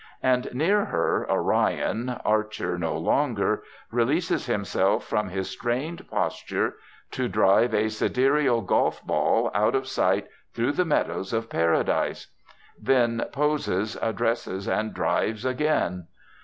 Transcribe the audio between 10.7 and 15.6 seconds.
the meadows of Paradise; then poses, addresses, and drives